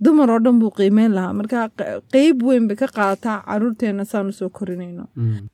[0.00, 1.32] dumar oo dhan buu qiimeyn lahaa.
[1.34, 1.68] Marka
[2.12, 5.04] qeyb weyn bay ka qaadataa caruurteena saanu soo korinayno.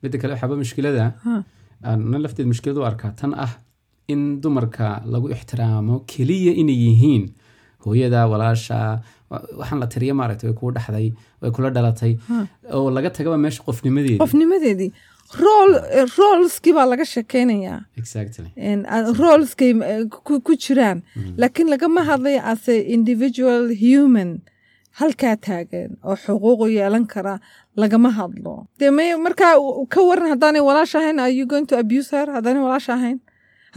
[0.03, 1.13] Midda kale waxaaba mushkilada
[2.11, 3.51] na lafteed mushkilad u arkaa tan ah
[4.07, 7.23] in dumarka lagu ixtiraamo keliya inay yihiin.
[7.85, 11.07] Hooyada walaasha wa- waxaan la tiriya maaragtay way kuu dhaxday
[11.41, 12.13] way kula dhalatay.
[12.73, 14.91] Oo laga tagaba meesha qofnimadeeda qofnimadeedii.
[15.43, 15.71] Rool
[16.17, 20.07] roolskii baa laga sheekeynayaa uh, roolskay uh,
[20.45, 21.03] ku jiraan.
[21.37, 24.41] Laakiin lagama hadlayo as a individual human
[24.99, 27.39] halkaa taagan oo xuquuqu yeelan kara
[27.77, 28.67] lagama hadlo.
[28.79, 29.53] May markaa
[29.89, 32.25] ka waran haddaanay walaasha ahayn are you going to abuse her?
[32.25, 33.19] Haddaanay walaasha ahayn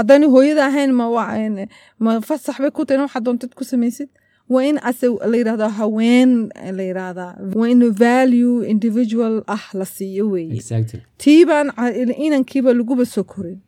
[0.00, 1.06] haddaanay hooyada ahayn ma
[1.44, 1.68] en,
[2.04, 4.08] ma fasax bay ku tahay in waxaad doontad ku samaysid.
[4.50, 6.30] Waa in ase la yidhahdaa haween
[6.78, 10.54] la yidhahdaa waa in value individual ah la siiyo weeye.
[10.58, 11.00] Exactly.
[11.22, 11.94] Tii baan ca-
[12.26, 13.58] inankiiba laguba soo korin.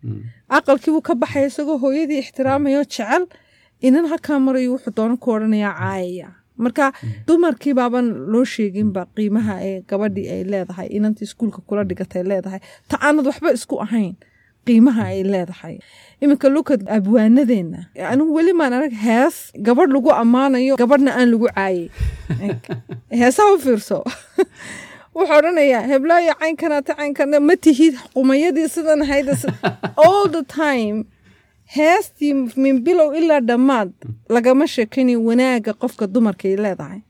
[0.48, 3.26] Aqalkiibuu ka baxaya isagoo hooyadii ixtiraamayo jecel
[3.80, 6.92] inan halkaa marayo wuxuu doono ku odhanayaa caayaya marka
[7.26, 12.60] dumarkii baaban loo sheeginba qiimaha ee gabadhii ay leedahay inantii iskuulka kula dhigatay leedahay.
[12.88, 14.14] Ta aanad waxba isku ahayn
[14.66, 15.76] qiimaha ay leedahay.
[16.22, 21.90] Iminka lukad abwaanadeenna anigu weli maan arag hees gabadh lagu ammaanayo gabadhna aan lagu caayay
[23.22, 23.98] heesaha u fiirso.
[25.14, 29.28] Wuxuu odhanayaa heblaayo caynkanaata caynkana ma tihid qumayadii sidan ahayd
[30.04, 31.04] all the time
[31.76, 33.90] heestii min bilow ilaa dhammaad
[34.28, 37.00] lagama sheekaynayo wanaaga qofka dumarkay leedahay.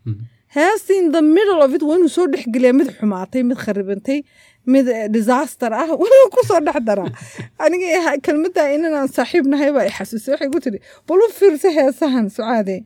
[0.56, 4.18] Heestii in the middle of it waa inuu soo dhexgeliyaa mid xumaatay mid kharibantay
[4.66, 7.10] mid disaster ah waa ku soo dhex daraa.
[7.58, 10.32] Aniga kelmadda inanaan saaxiib nahay baa i xasuusay.
[10.34, 12.84] Waxay ku tiri bal u fiirsa heesahan sucaade.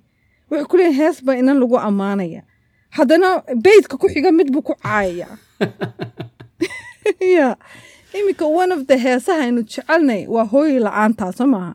[0.51, 2.43] Wuxuu ku leeyahay hees baa inan lagu ammaanaya.
[2.97, 5.29] Haddana beydka ku xiga mid buu ku caayaya
[7.37, 7.57] ya
[8.17, 11.75] iminka one of the heesaha aynu jecelnay waa hooyi la'aantaa soo maaha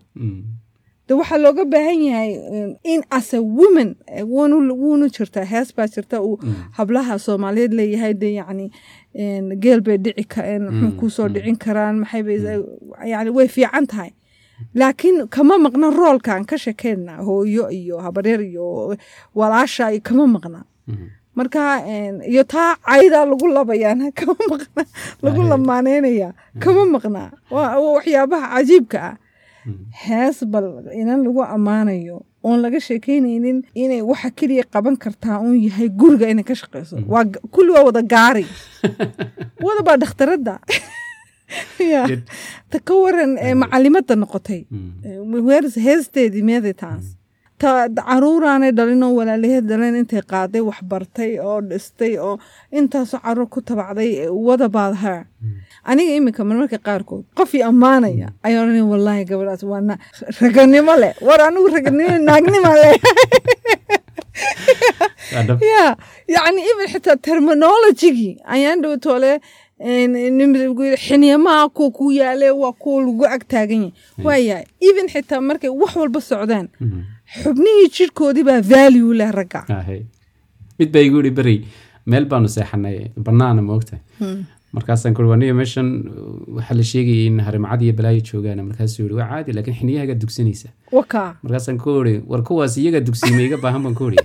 [1.07, 2.31] de waxaa looga baahan yahay
[2.83, 6.39] in as a woman eh, wuunu jirtaa hees baa jirta uu
[6.77, 8.71] hablaha soomaaliyeed leeyahay de yacni
[9.63, 12.37] geel bay dhici en, muxuu ku soo dhicin karaan maxay bay
[13.11, 14.11] yani way fiican tahay.
[14.75, 18.95] Laakiin kama maqna roolkan ka shekeynaa hooyo iyo habaryar iyo
[19.35, 20.63] walaasha iyo kama maqna.
[20.87, 21.07] Mhm.
[21.35, 21.61] marka
[22.27, 24.83] iyo taa caydaa lagu labayaan kama maqna
[25.23, 27.31] lagu lamaaneynaya kama maqna.
[27.51, 29.15] Waxyaabaha cajiibka ah.
[30.03, 30.65] Hees bal
[31.01, 36.43] inan lagu ammaanayo oon laga sheekeynaynin inay waxa keliya qaban kartaa uun yahay guriga inay
[36.49, 36.95] ka shaqeyso.
[37.11, 38.45] Waa g- kulli waa wada gaari.
[39.65, 40.55] Wada baa dhakhtaradda.
[42.71, 44.61] Ta ka waran ee macalimada noqotay.
[44.71, 45.45] Mhm.
[45.47, 47.05] weers heesteedii meeday taas?
[47.61, 52.39] Ta caruuraanay dhalin oo walaalaheed dhaleen intay qaaday wax bartay oo dhistay oo
[52.71, 55.19] intaasoo carruur ku tabacday wada baad her
[55.89, 59.97] aniga iminka marmarka qaarkood qofii ammaanaya ayaa odhanaya wallaahi gabadhaas waa
[60.41, 61.13] raganimo leh.
[61.27, 62.95] War anigu raganimo naagnima leh.
[65.31, 65.95] Ya
[66.27, 69.39] yacni even xitaa terminologigii ayaan dhow toole
[71.73, 73.93] kuwa ku yaale waa kuwa lagu ag taagan yahay.
[74.25, 77.01] Waayahay even xitaa markay wax walba socdaan Mhm.
[77.43, 79.61] xubnihii jirkoodii baa value leh ragga.
[79.69, 80.05] Ahe.
[80.79, 81.55] mid baa igu ihi beri
[82.05, 84.01] meel baanu seexanay banaana moogtahay
[84.77, 85.87] markaasaan kuri waniga meeshan
[86.57, 90.69] waxaa la sheegayay in harimcad iyo balaayo joogaan markaasuu yihi waa caadi laakiin xiniyahagaa dugsanaysa
[91.43, 94.17] markaasaan ku iri war kuwaas iyagaa dugsiima iga baahan baan ku iri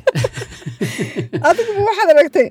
[1.48, 2.48] adiguba waxaad aragtay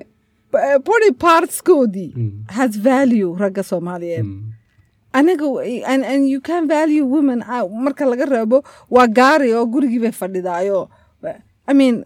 [0.88, 2.32] body partskoodii Mm.
[2.58, 4.24] has value ragga soomaaliyeed.
[4.24, 4.52] Mm.
[5.12, 5.46] aniga
[5.86, 10.88] and, you can value women ah, marka laga reebo waa gaari oo gurigii bay fadhidaayo
[11.68, 12.04] I mean,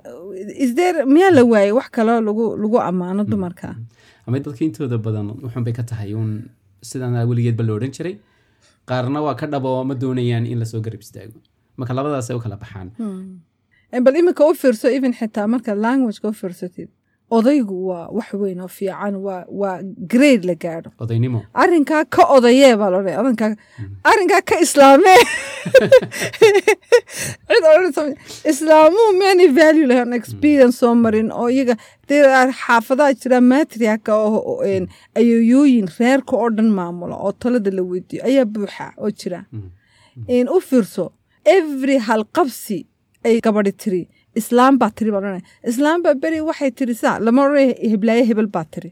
[0.64, 3.74] is there miyaa la waayey wax kaloo lagu lagu ammaano dumarka
[4.30, 6.30] ama dadka intooda badan wuxun bay ka tahay uun
[6.90, 8.14] sidan weligeedba la odhan jiray.
[8.88, 11.38] Qaarna waa ka dhabo ma doonayaan in la soo garab istaago.
[11.78, 12.88] Marka labadaasay u kala baxaan.
[13.92, 16.88] Eh, bal iminka u fiirso even xitaa marka languageka u fiirsatid
[17.36, 19.14] odaygu waa wax weyn oo fiican
[19.60, 19.76] waa
[20.12, 20.90] grade la gaadho.
[21.62, 23.50] Arrinkaa ka odayee baa lodhay arrinkaa
[24.10, 25.20] arrinkaa ka islaamee.
[26.40, 28.02] Cid odhanaysa
[28.52, 31.76] islaamuhu meanay value lahayn experience soo marin oo iyaga
[32.60, 34.54] xaafadaha jira matriarka oo
[35.20, 39.40] ayoyooyin reerka oo dhan maamulo oo talada la weydiiyo ayaa buuxa oo jira.
[40.28, 41.04] In u fiirso
[41.44, 42.78] every halqabsi
[43.24, 44.02] ay gabadhi tiri
[44.40, 48.48] islaam baa tiri baa odhanaya islaam baa beri waxay tiri saa lama odhanaya heblaaye hebel
[48.56, 48.90] baa tiri.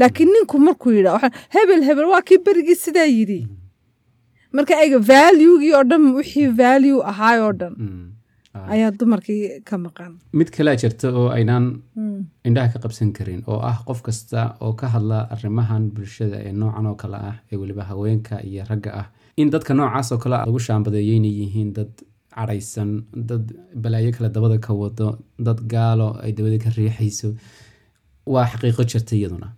[0.00, 3.40] Laakiin ninku markuu yidha hebel hebel waa kii berigii sidaa yidhi.
[4.56, 8.04] Marka ayga valuegii oo dhan wixii value ahaay oo dhan Mm.
[8.56, 8.68] Ah.
[8.74, 10.12] ayaa dumarkii ka maqan.
[10.38, 11.64] Mid kalea jirta oo aynaan
[12.48, 16.86] indhaha ka qabsan karin oo ah qof kasta oo ka hadla arrimahan bulshada ee noocan
[16.90, 19.06] oo kale ah ee weliba haweenka iyo ragga ah.
[19.40, 21.92] In dadka noocaas oo kale lagu shaambadeeyo inay yihiin dad
[22.36, 22.90] cadhaysan
[23.28, 23.44] dad
[23.82, 25.08] balaayo kale dabada ka wado
[25.46, 27.28] dad gaalo ay dabada ka riixayso
[28.32, 29.48] waa xaqiiqo jirta iyaduna.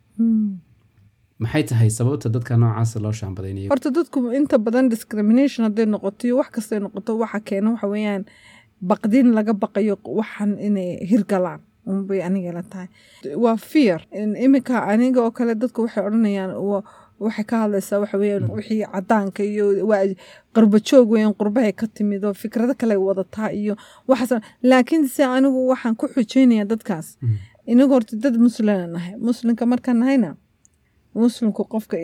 [1.43, 3.69] Maxay tahay sababta dadka noocaas loo shaambadaynayo?
[3.73, 8.25] Horta dadku inta badan discrimination hadday noqoto iyo wax kastay noqoto waxa keena waxa weeyaan
[8.91, 12.89] baqdin laga baqayo waxan inay hirgalaan unbay aniga la tahay.
[13.45, 14.01] Waa fear.
[14.13, 16.51] In iminka aniga oo kale dadku waxay odhanayaan
[17.21, 20.05] waxay ka hadlaysaa waxa weeyaan wixii cadaanka iyo waa
[20.55, 23.75] qarbajoog weeyaan qurbahay ka timid oo fikrado kale wadataa iyo
[24.09, 24.43] waxaas.
[24.63, 27.19] Laakiin se anigu waxaan ku xujeynayaa dadkaas.
[27.67, 29.15] Inagu horta dad muslina nahay.
[29.29, 30.37] Muslimka markaan nahayna
[31.15, 31.97] muslimku qofka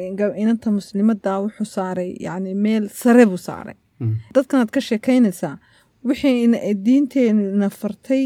[0.42, 3.74] inanta muslimada wuxuu saaray yani meel sare buu saaray.
[4.00, 4.16] Mm.
[4.34, 5.58] dadkanaad ka sheekaynaysaa
[6.04, 8.24] wixii diinteenna fartay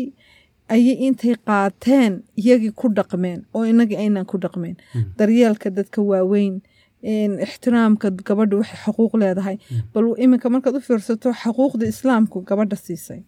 [0.75, 4.77] ayay intay qaateen iyagii ku dhaqmeen oo inagii aynan ku dhaqmeen.
[5.19, 6.63] Daryeelka dadka waaweyn
[7.03, 9.57] ixtiraamka gabadha waxay xuquuq leedahay.
[9.95, 13.23] Bal iminka markaad u fiirsato xuquuqda islaamku gabadha siisay.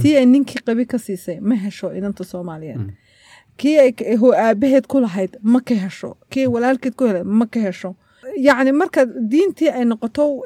[0.00, 2.92] Tii ay ninkii qabi ka siisay ma hesho inanta soomaaliyeed.
[3.56, 3.90] Kii ay
[4.36, 6.16] aabaheed ku lahayd ma ka hesho.
[6.30, 7.94] Kii walaalkeed ku helay ma ka hesho.
[8.36, 10.42] Yacni marka diintii ay noqoto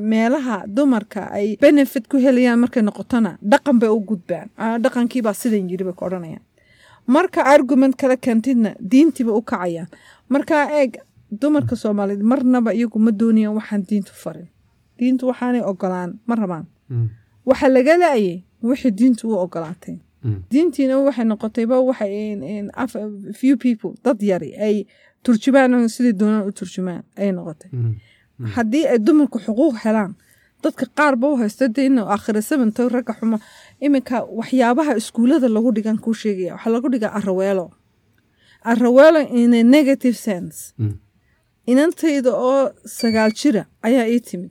[0.00, 4.48] meelaha dumarka ay benefit ku helayaan markay noqotona dhaqan bay u gudbaan.
[4.56, 6.42] Ah, dhaqankiibaa sidan yiri bay ku odhanayaan.
[7.06, 9.88] Marka argument kale keentidna diintiiba u kacayaan.
[10.28, 10.96] Marka eeg
[11.30, 14.48] dumarka soomaaliyeed marnaba iyagu ma doonayaan waxaan diintu farin
[14.98, 17.08] diintu waxaanay ogolaan ma rabaan Mm.
[17.46, 20.42] waxa laga laayay wixii diintu u ogolaatay Mm.
[20.50, 22.98] diintiina waxay noqotayba waxay in- in af-
[23.40, 24.86] few people dad yari ay
[25.24, 27.94] turjumaan sidii doonaan u turjumaan ayay noqotay Mm.
[28.54, 30.14] haddii ay dumarku xuquuq helaan
[30.62, 33.38] dadka qaar ba u haysta dee in aakhira sabanto ragga xumo
[33.80, 37.66] iminka waxyaabaha iskuulada lagu dhigan kuu sheegaya waxaa lagu dhigaa araweelo
[38.64, 40.72] araweelo in a negative sense.
[41.70, 42.62] Inantayda oo
[42.98, 44.50] sagaal jira ayaa ii timid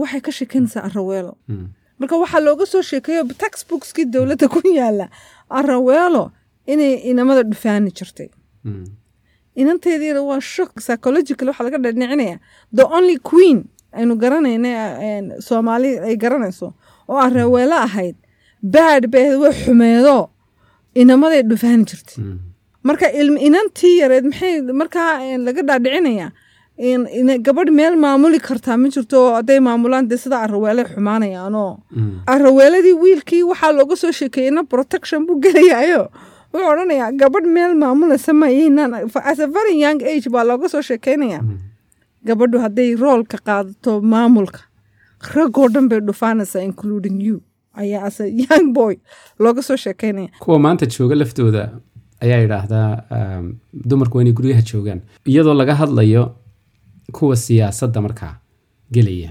[0.00, 1.68] waxay ka sheekanaysaa araweelo Mm.
[1.98, 5.06] marka waxaa looga soo sheekeeyo textbookskii dowladda ku yaalla
[5.58, 6.24] araweelo
[6.72, 8.28] inay inamada dhufaani jirtay
[8.64, 8.84] Mm.
[9.60, 12.38] inanteediina waa shock psychological waxaa laga dhadhicinaya
[12.76, 13.58] the only queen
[13.98, 14.70] aynu garanayna
[15.48, 16.68] soomaali ay garanayso
[17.08, 18.16] oo araweelo ahayd
[18.74, 20.18] baad bay way xumeedo
[21.00, 22.38] inamaday dhufaan jirtay Mm.
[22.88, 23.06] Marka
[23.48, 25.10] inantii yareed maxay markaa
[25.46, 26.28] laga dhaadhicinaya
[26.90, 31.70] in- in gabadh meel maamuli kartaa ma jirto oo hadday maamulaan dee sida araweelay xumaanayaanoo
[31.90, 32.10] Mm.
[32.34, 36.02] araweeladii wiilkii waxaa looga soo sheekeeyeyna protection buu gelayayo
[36.52, 38.90] wuxuu odhanayaa gabadh meel maamulaysa mayinan
[39.30, 41.40] as a very young age baa looga soo sheekeynaya.
[42.28, 44.60] Gabadhu hadday roolka qaadato maamulka
[45.34, 47.36] raggoo dhan bay dhufaanaysaa including you.
[47.82, 48.94] Ayaa as a young boy
[49.44, 50.28] looga soo sheekeynaya.
[50.42, 51.62] Kuwa maanta jooga laftooda
[52.20, 53.44] ayaa yidhaahdaa um,
[53.90, 55.00] dumarku inay guryaha joogaan.
[55.26, 56.22] Iyadoo laga hadlayo
[57.12, 58.34] kuwa siyaasadda markaa
[58.92, 59.30] gelaya.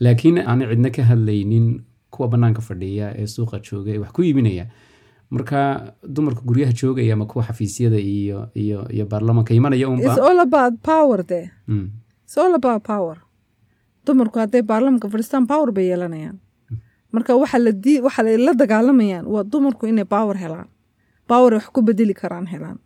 [0.00, 4.66] Laakiin aan cidna ka hadlaynin kuwa banaanka fadhiya ee suuqa jooga ee wax ku iibinaya.
[5.30, 10.14] Marka dumarka guryaha joogaya ama kuwa xafiisyada iyo iyo iyo baarlamanka imanaya unba
[11.68, 11.88] Mm,
[12.80, 13.16] power
[14.06, 16.36] dumarku hadday baarlamanka fadhiistaan power bay yeelanayaan.
[17.12, 20.68] Marka waxa la dagaalamayaan waa dumarku inay power helaan
[21.32, 22.78] power wax ku bedeli karaan helaan.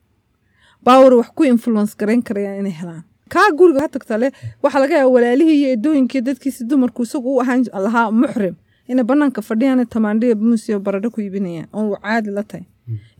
[0.86, 3.02] Power wax ku influence garayn karayaan inay helaan.
[3.32, 4.30] Kaa guriga ha tagta leh
[4.62, 8.54] waxaa laga yaaba walaalihii iyo eedooyinkii dadkiisi dumarku isagu u ahaan lahaa muxrim
[8.90, 10.78] inay banaanka fadhiyaan tamaandhiya muus iyo
[11.14, 12.64] ku iibinayaan oo uu caadi la tahay.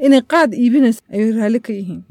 [0.06, 2.02] Inay qaad iibinayso ayay raalli ka yihiin.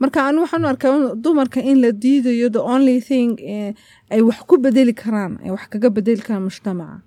[0.00, 3.72] Marka anu waxaan u arkaa dumarka in la diidayo the only thing eh,
[4.12, 7.00] ay wax ku bedeli karaan ay wax kaga bedeli karaan mujtamaca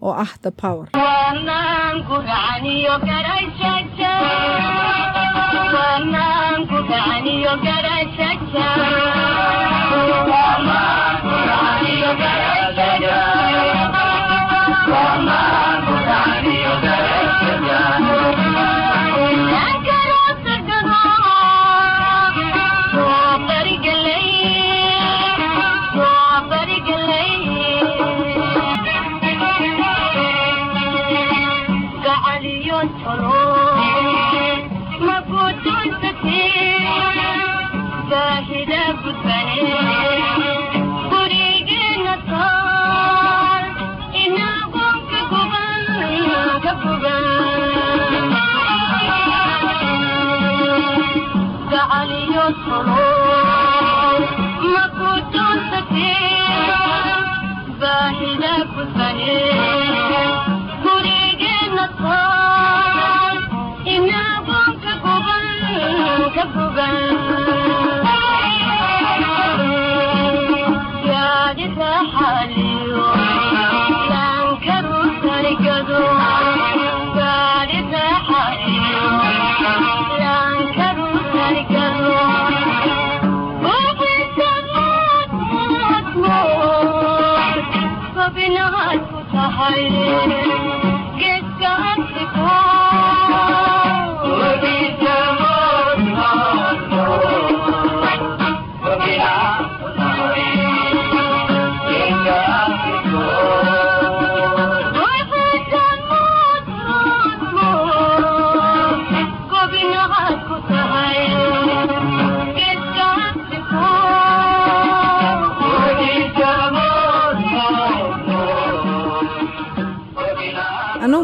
[0.00, 0.88] oo ah the power
[6.94, 8.70] وأن يكر الشتى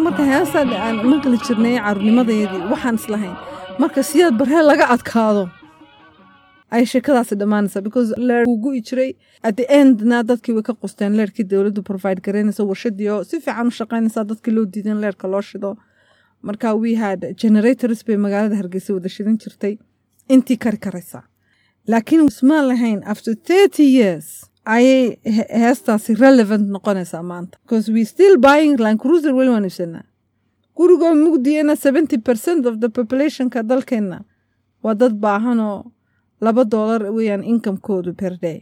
[0.07, 3.35] marka heestaa aan maqli jirnay caruurnimadeedii waxaan islahayn
[3.83, 5.45] marka siyaad barhee laga adkaado
[6.77, 9.11] ay sheekadaasi dhammaanaysaa because leer gu'i jiray.
[9.43, 13.75] At the endna dadkii way ka qusteen leerkii dowladdu provide garaynaysa warshadii si fiican u
[13.81, 15.71] shaqaynaysaa dadkii loo diidan leerka loo shido.
[16.47, 19.75] Marka we had generators bay magaalada hargeysa wada shidan jirtay.
[20.35, 21.25] Intii kari karaysaa
[21.93, 24.27] laakiin ismaan lahayn after thirty years
[24.65, 27.59] ayay he- heestaasi relevant noqonaysaa maanta.
[27.63, 30.05] Because we still buying land cruiser weli waan ibsanaa
[30.77, 34.25] gurigoo mugdiyana seventy percent of the populationka dalkeenna.
[34.83, 35.93] Waa dad baahanoo
[36.41, 38.59] laba doolar weeyaan inkamekoodu per day.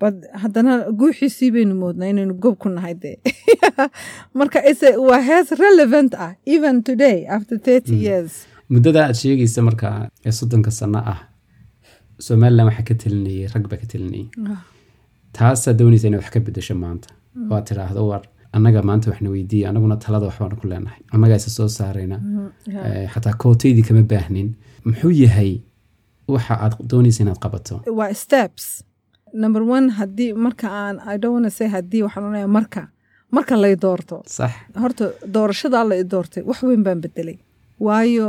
[0.00, 3.18] Bad haddana guuxiisii baynu moodnaa inaynu gob ku nahay dee.
[4.38, 4.62] Marka
[5.08, 8.46] waa hees relevant ah even today after thirty years.
[8.68, 11.20] Muddada aad sheegaysa markaa ee soddonka sano ah
[12.18, 14.28] somalilan waxaa ka telinayay rag baa ka telinayay
[15.38, 17.08] taasaa doonaysa inaad wax ka bedesho maanta
[17.50, 18.22] waad tidhaahdo war
[18.56, 22.16] annaga maanta waxna weydiiya annaguna talada waxbaanu ku leenahay annagaa isa soo saarayna
[23.14, 24.48] xataa kootaydii kama baahnin
[24.86, 25.52] muxuu yahay
[26.34, 28.64] waxa aad doonaysa inaad qabato waa steps?
[29.42, 32.82] Number one haddii marka aan i don't wanna say haddii waxaan onayaa marka
[33.36, 34.52] marka lay doorto sax
[34.82, 35.04] horta
[35.34, 37.38] doorashadaa la i doortay wax weyn baan bedelay
[37.86, 38.28] waayo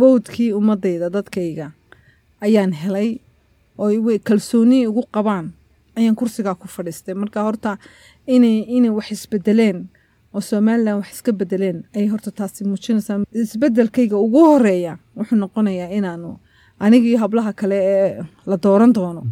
[0.00, 1.66] votkii ummadayda dadkayga
[2.46, 3.10] ayaan helay
[3.78, 5.46] oo way kalsooni ugu qabaan
[5.96, 7.14] ayaan kursigaa ku fadhiistay.
[7.14, 7.78] Marka horta
[8.26, 9.78] inay inay wax isbedeleen
[10.34, 13.18] oo somalilan wax iska bedeleen ayay horta taasi muujinaysaa.
[13.32, 16.38] Isbedelkayga ugu horreeya wuxuu noqonayaa inaanu
[16.84, 19.22] anigii hablaha kale ee la dooran doono.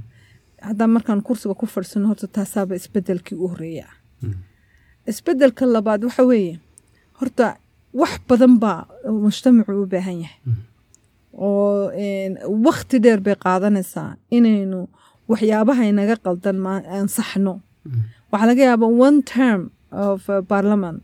[0.63, 3.87] Haddaan markaan kursiga ku fadhiisano horta taasaaba isbedelkii u horreeya
[5.07, 6.59] isbeddelka labaad waxa weeye
[7.21, 7.57] horta
[8.01, 8.87] wax badan baa
[9.25, 10.39] mujtamacu u baahan yahay.
[11.33, 11.91] Oo
[12.67, 14.89] wakti dheer bay qaadanaysaa inaynu
[15.31, 16.57] waxyaabaha inaga qaldan
[17.01, 17.55] ansaxno
[18.33, 19.61] waxaa laga yaaba one term
[20.07, 20.21] of
[20.53, 20.99] parliament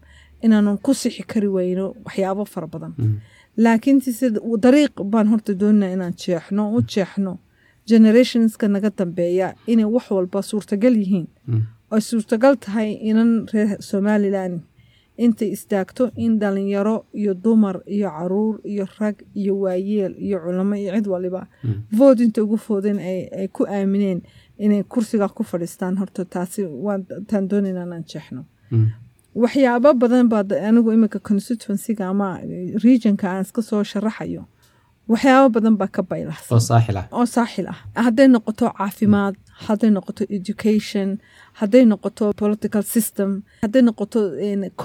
[0.45, 2.93] inaanu ku sixi kari weyno waxyaabo fara badan.
[3.65, 7.33] Laakiinse sida dariiq baan horta doonina inaan jeexno u jeexno.
[7.91, 11.27] Generationska naga dambeeya inay wax walba suurtagal yihiin.
[11.91, 14.53] Ay suurtagal tahay inan reer somalilan
[15.25, 20.91] intay istaagto in dhalinyaro iyo dumar iyo carruur iyo rag iyo waayeel iyo culamo iyo
[20.97, 21.43] cid waliba.
[21.97, 24.21] Vood inta ugu foodeen ay ku aamineen
[24.65, 28.43] inay kursigaa ku fadhiistaan horta taasi waataan doonayna inaan jeexno.
[29.43, 32.29] Waxyaabo badan baa anigu iminka constituencyga ama
[32.85, 34.43] regionka aan iska soo sharaxayo
[35.09, 36.03] waxyaabo badan baa ka
[36.69, 37.07] saaxil ah.
[37.13, 37.79] Oo saaxil ah.
[38.05, 39.35] Hadday noqoto caafimaad
[39.67, 41.09] hadday noqoto education
[41.61, 43.31] hadday noqoto political system
[43.65, 44.21] hadday noqoto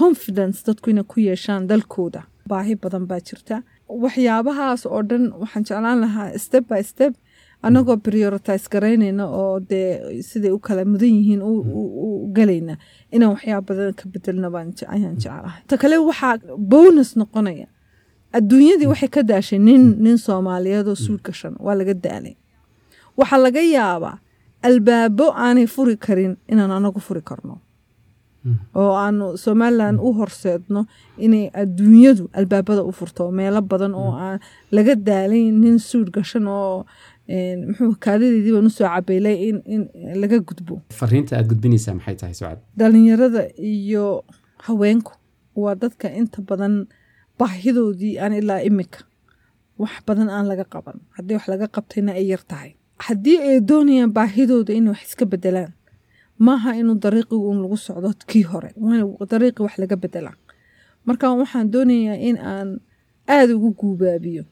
[0.00, 2.22] confidence dadku inay ku yeeshaan dalkooda.
[2.50, 3.56] Baahi badan baa jirta.
[4.04, 7.12] Waxyaabahaas oo dhan waxaan jeclaan lahaa step by step
[7.66, 12.74] anagoo prioritize garaynayna oo dee siday u kala mudan yihiin u galayna
[13.14, 14.48] inaan waxyaaba badan ka bedelna
[14.94, 15.60] ayaan jeclahay.
[15.68, 16.34] Ta kale waxaa
[16.72, 17.66] bonus noqonaya
[18.36, 22.36] adduunyadii waxay ka daashay nin nin soomaaliyeed oo suud gashan waa laga daalay.
[23.16, 24.16] Waxaa laga yaabaa
[24.68, 27.54] albaabo aanay furi karin inaan anagu furi karno.
[28.80, 30.80] Oo aanu somalilan u horseedno
[31.26, 34.38] inay adduunyadu albaabada u furto meelo badan oo aan
[34.76, 36.84] laga daalayn nin suud gashan oo
[37.68, 39.36] muxuu kaadadeedii baan u soo cabeylay
[39.74, 39.82] in
[40.22, 40.74] laga gudbo.
[41.00, 43.42] Fariinta aad gudbinaysaa maxay tahay sucad dhalinyarada
[43.72, 44.04] iyo
[44.66, 45.12] haweenku
[45.62, 46.74] waa dadka inta badan
[47.38, 49.00] baahidoodii aan ilaa imika.
[49.80, 50.96] Wax badan aan laga qaban.
[51.16, 55.72] Haddii wax laga qabtayna ay yar tahay haddii ay doonayaan baahidooda inay wax iska bedelaan
[56.38, 58.70] maaha inuu dariiqigu un lagu socdo kii hore
[59.30, 60.36] dariiqi wax laga bedelaa
[61.06, 62.80] marka waxaan doonayaa in aan
[63.28, 64.44] aada ugu guubaabiyo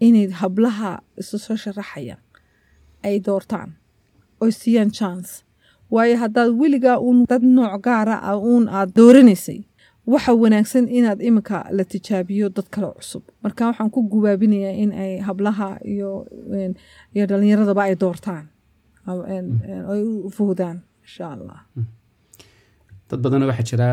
[0.00, 2.20] inay hablaha isu soo sharaxayaan
[3.02, 3.70] ay doortaan
[4.40, 5.30] oy siiyaan chance.
[5.90, 9.60] Waayo haddaad weligaa uun dad nooc gaara ah uun aad dooranaysay
[10.12, 13.22] waxa wanaagsan inaad iminka la tijaabiyo dad kale cusub.
[13.44, 16.10] Marka waxaan ku gubaabinayaa in ay hablaha iyo
[17.14, 18.44] iyo dhalinyaradaba ay doortaan.
[19.06, 21.60] Ay u foodaan insha allah
[23.10, 23.88] dad badanoo waxaa jira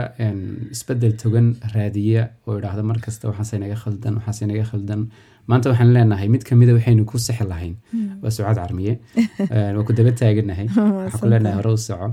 [0.75, 5.01] isbeddel togan raadiya oo idhaahda mar kasta waxaase naga khaldan waxaase naga khaldan.
[5.49, 7.75] Maanta waxaan leenahay mid kamida waxaynu ku sixi lahayn
[8.23, 8.93] waa sucaad carmiye.
[9.75, 10.67] Waa ku daba taaganahay.
[10.75, 12.07] Waxaan ku leenahay hore u soco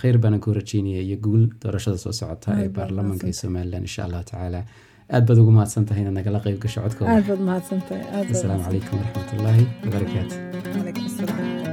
[0.00, 4.24] khayr baana ku rajeynaya iyo guul doorashada soo socota ee baarlamaanka ee somalilan insha allahu
[4.30, 4.60] tacaala
[5.16, 8.02] aad baad ugu mahadsan tahay inaad nagala qayb gasho codkooda aad baad mahadsantahay
[8.34, 11.67] asalaamu calaykum waraxmatullaahi wabarakaatu